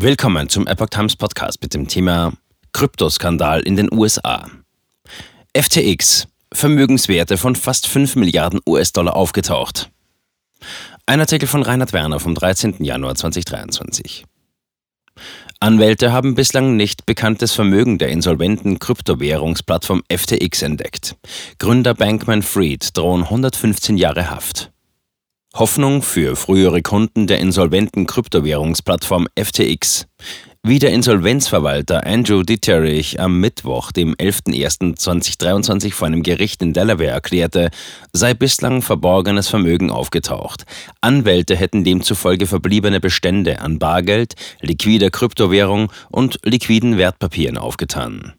[0.00, 2.32] Willkommen zum Epoch Times Podcast mit dem Thema
[2.72, 4.48] Kryptoskandal in den USA.
[5.56, 9.90] FTX, Vermögenswerte von fast 5 Milliarden US-Dollar aufgetaucht.
[11.06, 12.84] Ein Artikel von Reinhard Werner vom 13.
[12.84, 14.24] Januar 2023.
[15.58, 21.16] Anwälte haben bislang nicht bekanntes Vermögen der insolventen Kryptowährungsplattform FTX entdeckt.
[21.58, 24.70] Gründer Bankman Fried drohen 115 Jahre Haft.
[25.58, 30.06] Hoffnung für frühere Kunden der insolventen Kryptowährungsplattform FTX.
[30.62, 37.70] Wie der Insolvenzverwalter Andrew Dieterich am Mittwoch, dem 11.01.2023 vor einem Gericht in Delaware erklärte,
[38.12, 40.64] sei bislang verborgenes Vermögen aufgetaucht.
[41.00, 48.37] Anwälte hätten demzufolge verbliebene Bestände an Bargeld, liquider Kryptowährung und liquiden Wertpapieren aufgetan.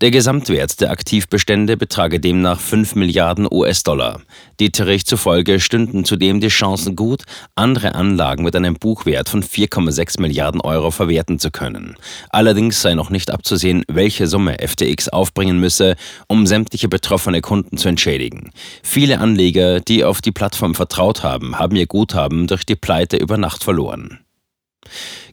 [0.00, 4.20] Der Gesamtwert der Aktivbestände betrage demnach 5 Milliarden US-Dollar.
[4.58, 7.22] Dieterich zufolge stünden zudem die Chancen gut,
[7.54, 11.96] andere Anlagen mit einem Buchwert von 4,6 Milliarden Euro verwerten zu können.
[12.30, 17.88] Allerdings sei noch nicht abzusehen, welche Summe FTX aufbringen müsse, um sämtliche betroffene Kunden zu
[17.88, 18.50] entschädigen.
[18.82, 23.36] Viele Anleger, die auf die Plattform vertraut haben, haben ihr Guthaben durch die Pleite über
[23.36, 24.18] Nacht verloren.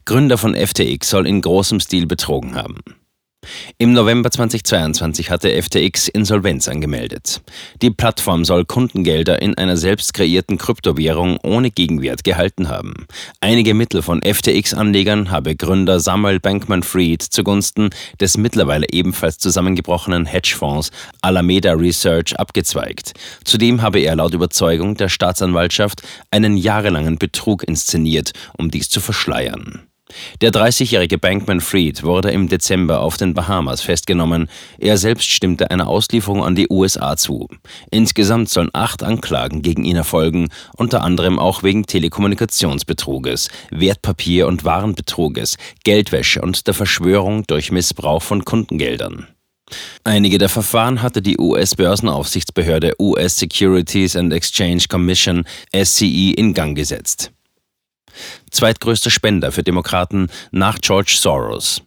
[0.04, 2.78] Gründer von FTX soll in großem Stil betrogen haben.
[3.78, 7.40] Im November 2022 hatte FTX Insolvenz angemeldet.
[7.80, 13.06] Die Plattform soll Kundengelder in einer selbst kreierten Kryptowährung ohne Gegenwert gehalten haben.
[13.40, 17.88] Einige Mittel von FTX-Anlegern habe Gründer Samuel Bankman-Fried zugunsten
[18.20, 20.90] des mittlerweile ebenfalls zusammengebrochenen Hedgefonds
[21.22, 23.14] Alameda Research abgezweigt.
[23.44, 29.89] Zudem habe er laut Überzeugung der Staatsanwaltschaft einen jahrelangen Betrug inszeniert, um dies zu verschleiern.
[30.40, 34.48] Der 30-jährige Bankman Fried wurde im Dezember auf den Bahamas festgenommen.
[34.78, 37.48] Er selbst stimmte einer Auslieferung an die USA zu.
[37.90, 45.56] Insgesamt sollen acht Anklagen gegen ihn erfolgen, unter anderem auch wegen Telekommunikationsbetruges, Wertpapier- und Warenbetruges,
[45.84, 49.26] Geldwäsche und der Verschwörung durch Missbrauch von Kundengeldern.
[50.02, 57.32] Einige der Verfahren hatte die US-Börsenaufsichtsbehörde US Securities and Exchange Commission SCE in Gang gesetzt
[58.50, 61.82] zweitgrößter Spender für Demokraten nach George Soros.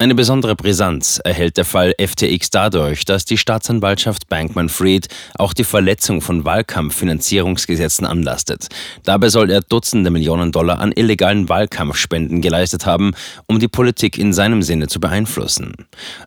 [0.00, 6.22] Eine besondere Brisanz erhält der Fall FTX dadurch, dass die Staatsanwaltschaft Bankman-Fried auch die Verletzung
[6.22, 8.68] von Wahlkampffinanzierungsgesetzen anlastet.
[9.04, 13.12] Dabei soll er Dutzende Millionen Dollar an illegalen Wahlkampfspenden geleistet haben,
[13.46, 15.74] um die Politik in seinem Sinne zu beeinflussen.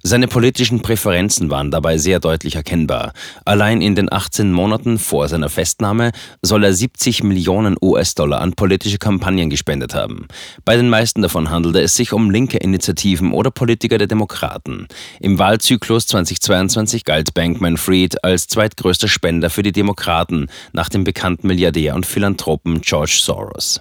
[0.04, 3.14] Seine politischen Präferenzen waren dabei sehr deutlich erkennbar.
[3.44, 6.12] Allein in den 18 Monaten vor seiner Festnahme
[6.44, 10.28] soll er 70 Millionen US-Dollar an politische Kampagnen gespendet haben.
[10.64, 14.90] Bei den meisten davon handelte es sich um linke Initiativen oder Politiker der Demokraten.
[15.22, 21.48] Im Wahlzyklus 2022 galt Bankman Fried als zweitgrößter Spender für die Demokraten nach dem bekannten
[21.48, 23.80] Milliardär und Philanthropen George Soros.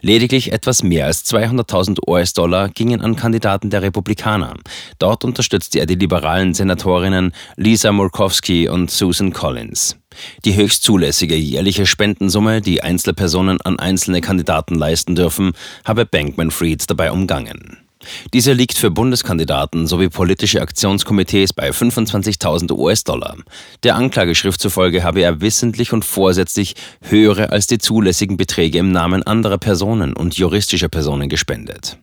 [0.00, 4.54] Lediglich etwas mehr als 200.000 US-Dollar gingen an Kandidaten der Republikaner.
[4.98, 9.98] Dort unterstützte er die liberalen Senatorinnen Lisa Murkowski und Susan Collins.
[10.46, 15.52] Die höchst zulässige jährliche Spendensumme, die Einzelpersonen an einzelne Kandidaten leisten dürfen,
[15.84, 17.87] habe Bankman Fried dabei umgangen.
[18.32, 23.36] Diese liegt für Bundeskandidaten sowie politische Aktionskomitees bei 25.000 US-Dollar.
[23.82, 29.22] Der Anklageschrift zufolge habe er wissentlich und vorsätzlich höhere als die zulässigen Beträge im Namen
[29.22, 31.98] anderer Personen und juristischer Personen gespendet.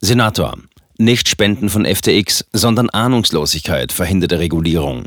[0.00, 0.56] Senator.
[0.98, 5.04] Nicht Spenden von FTX, sondern Ahnungslosigkeit verhinderte Regulierung.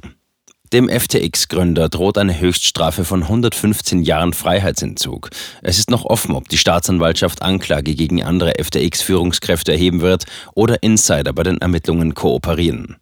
[0.74, 5.30] Dem FTX-Gründer droht eine Höchststrafe von 115 Jahren Freiheitsentzug.
[5.62, 10.24] Es ist noch offen, ob die Staatsanwaltschaft Anklage gegen andere FTX-Führungskräfte erheben wird
[10.56, 12.98] oder Insider bei den Ermittlungen kooperieren.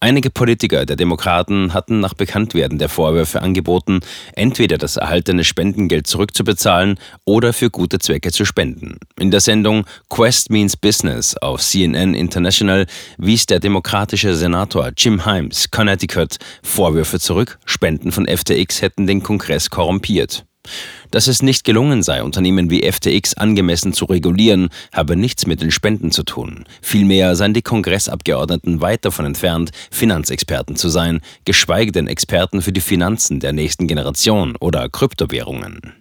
[0.00, 4.00] Einige Politiker der Demokraten hatten nach Bekanntwerden der Vorwürfe angeboten,
[4.34, 8.98] entweder das erhaltene Spendengeld zurückzubezahlen oder für gute Zwecke zu spenden.
[9.18, 12.86] In der Sendung Quest Means Business auf CNN International
[13.18, 19.70] wies der demokratische Senator Jim Himes, Connecticut, Vorwürfe zurück, Spenden von FTX hätten den Kongress
[19.70, 20.45] korrumpiert.
[21.10, 25.70] Dass es nicht gelungen sei, Unternehmen wie FTX angemessen zu regulieren, habe nichts mit den
[25.70, 26.64] Spenden zu tun.
[26.80, 32.80] Vielmehr seien die Kongressabgeordneten weit davon entfernt, Finanzexperten zu sein, geschweige denn Experten für die
[32.80, 35.96] Finanzen der nächsten Generation oder Kryptowährungen.